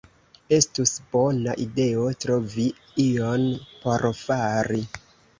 Estus 0.55 0.91
bona 1.09 1.51
ideo 1.65 2.05
trovi 2.25 2.65
ion 3.03 3.45
por 3.83 4.07
fari. 4.21 4.81